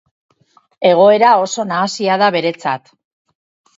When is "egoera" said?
0.93-1.29